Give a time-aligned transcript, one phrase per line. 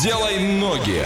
[0.00, 1.04] Делай ноги.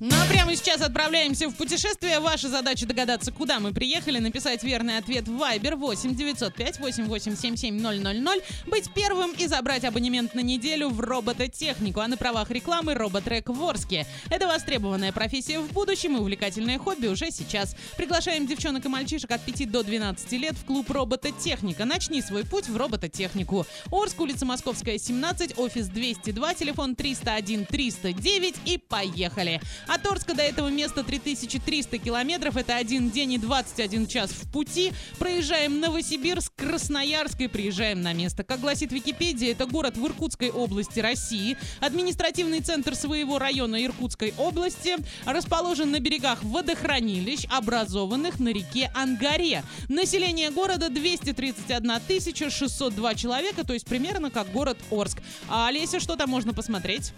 [0.00, 2.20] Ну а прямо сейчас отправляемся в путешествие.
[2.20, 8.42] Ваша задача догадаться, куда мы приехали, написать верный ответ в Viber 8 905 8877 000,
[8.66, 13.60] быть первым и забрать абонемент на неделю в робототехнику, а на правах рекламы роботрек в
[13.64, 14.06] Орске.
[14.30, 17.74] Это востребованная профессия в будущем и увлекательное хобби уже сейчас.
[17.96, 21.84] Приглашаем девчонок и мальчишек от 5 до 12 лет в клуб робототехника.
[21.84, 23.66] Начни свой путь в робототехнику.
[23.90, 29.60] Орск, улица Московская, 17, офис 202, телефон 301 309 и поехали.
[29.88, 32.56] От Орска до этого места 3300 километров.
[32.56, 34.92] Это один день и 21 час в пути.
[35.18, 38.44] Проезжаем Новосибирск, Красноярск и приезжаем на место.
[38.44, 41.56] Как гласит Википедия, это город в Иркутской области России.
[41.80, 44.96] Административный центр своего района Иркутской области.
[45.24, 49.64] Расположен на берегах водохранилищ, образованных на реке Ангаре.
[49.88, 55.18] Население города 231 602 человека, то есть примерно как город Орск.
[55.48, 57.12] А Олеся, что там можно посмотреть?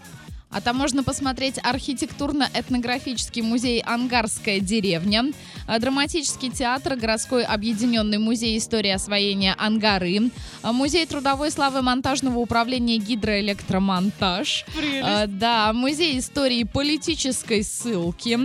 [0.51, 5.27] А там можно посмотреть архитектурно-этнографический музей «Ангарская деревня»,
[5.67, 10.31] а, драматический театр, городской объединенный музей истории освоения Ангары,
[10.63, 14.65] а, музей трудовой славы монтажного управления гидроэлектромонтаж,
[15.03, 18.39] а, да, музей истории политической ссылки,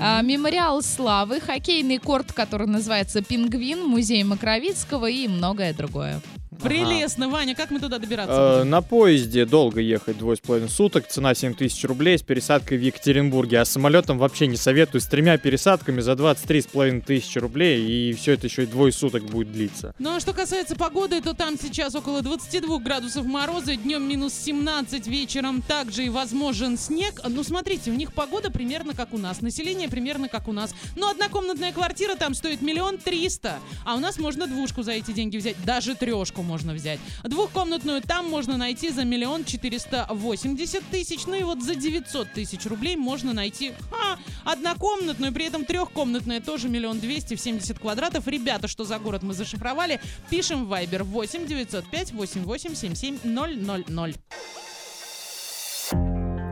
[0.00, 6.22] а, мемориал славы, хоккейный корт, который называется «Пингвин», музей Макровицкого и многое другое.
[6.62, 8.60] Прелестно, Ваня, как мы туда добираться?
[8.62, 12.78] Э, на поезде долго ехать, двое с половиной суток, цена 7 тысяч рублей с пересадкой
[12.78, 17.38] в Екатеринбурге, а самолетом вообще не советую, с тремя пересадками за 23 с половиной тысячи
[17.38, 19.94] рублей, и все это еще и двое суток будет длиться.
[19.98, 25.06] Ну а что касается погоды, то там сейчас около 22 градусов мороза, днем минус 17,
[25.06, 27.20] вечером также и возможен снег.
[27.26, 30.74] Ну смотрите, у них погода примерно как у нас, население примерно как у нас.
[30.96, 35.36] Но однокомнатная квартира там стоит миллион триста, а у нас можно двушку за эти деньги
[35.36, 36.98] взять, даже трешку можно взять.
[37.22, 42.66] Двухкомнатную там можно найти за миллион четыреста восемьдесят тысяч, ну и вот за 900 тысяч
[42.66, 48.26] рублей можно найти ха, однокомнатную, при этом трехкомнатная тоже миллион двести 70 квадратов.
[48.26, 54.14] Ребята, что за город мы зашифровали, пишем в Viber 8 905 88 77 000.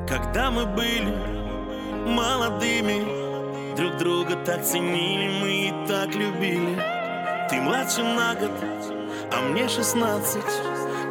[0.07, 1.13] Когда мы были
[2.09, 6.77] молодыми, друг друга так ценили, мы и так любили.
[7.51, 8.51] Ты младше на год,
[9.33, 10.37] а мне 16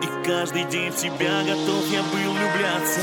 [0.03, 3.01] И каждый день в тебя готов я был влюбляться.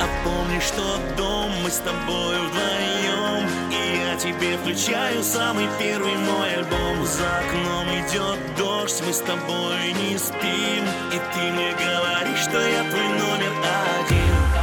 [0.00, 3.48] А помнишь тот дом, мы с тобой вдвоем.
[3.70, 7.04] И я тебе включаю самый первый мой альбом.
[7.04, 10.84] За окном идет дождь, мы с тобой не спим.
[11.12, 13.52] И ты мне говоришь, что я твой номер
[14.00, 14.53] один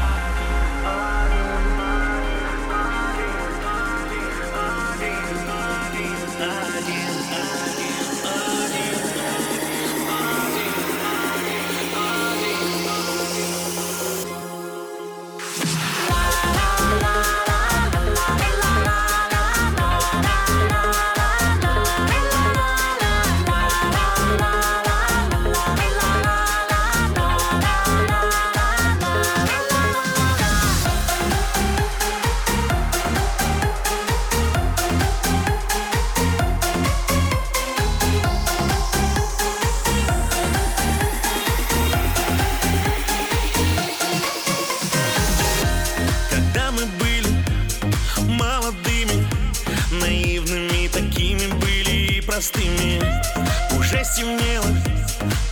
[54.02, 54.66] Уже стемнело,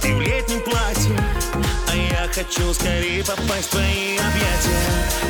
[0.01, 1.15] ты в летнем платье,
[1.87, 4.79] а я хочу скорее попасть в твои объятия.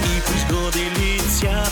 [0.05, 1.68] И пусть годы летят,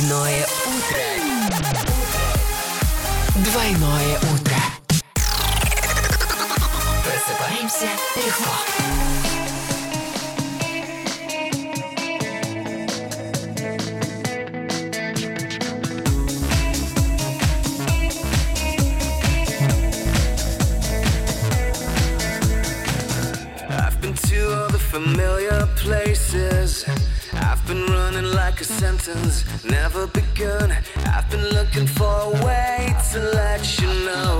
[0.00, 1.02] Двойное утро.
[3.36, 4.56] Двойное утро.
[7.04, 8.54] Просыпаемся легко.
[24.92, 26.49] Familiar places
[28.20, 30.70] Like a sentence, never begun.
[31.06, 34.39] I've been looking for a way to let you know.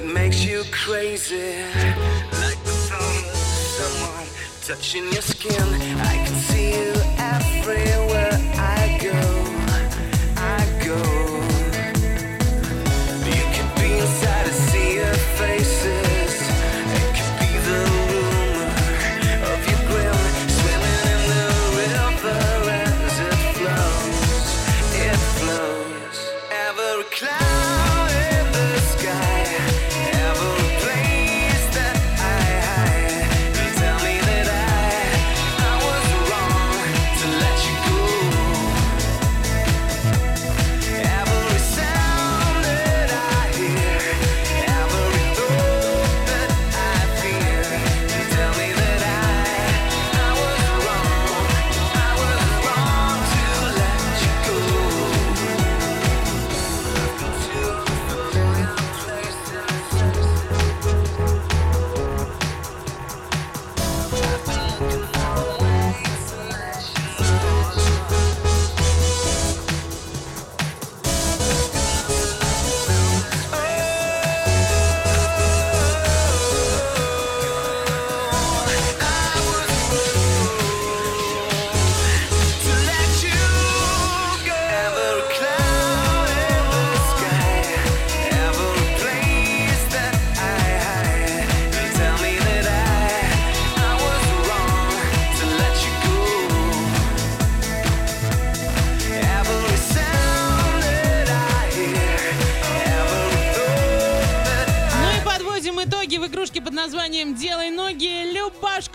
[0.00, 1.62] That makes you crazy,
[2.40, 3.36] like the of
[3.76, 4.26] someone
[4.62, 5.62] touching your skin.
[6.00, 8.19] I can see you everywhere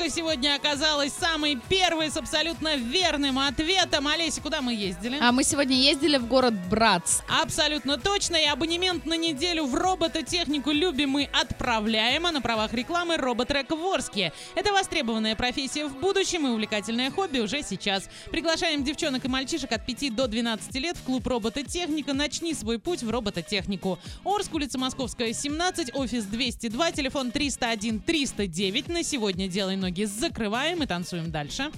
[0.06, 4.08] Любашка сегодня оказалась самой первой с абсолютно верным ответом.
[4.08, 5.18] Олеся, куда мы ездили?
[5.20, 7.24] А мы сегодня ездили в город Братск.
[7.28, 8.36] Абсолютно точно.
[8.36, 12.26] И абонемент на неделю в робототехнику любим мы отправляем.
[12.28, 14.32] А на правах рекламы роботрек в Орске.
[14.54, 18.08] Это востребованная профессия в будущем и увлекательное хобби уже сейчас.
[18.30, 22.14] Приглашаем девчонок и мальчишек от 5 до 12 лет в клуб робототехника.
[22.14, 23.98] Начни свой путь в робототехнику.
[24.24, 28.88] Орск, улица Московская, 17, офис 202, телефон 301 309.
[28.90, 31.72] На сегодня делай ноги закрываем и танцуем дальше.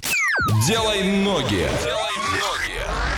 [0.66, 1.70] Делай ноги.
[1.84, 2.87] Делай ноги.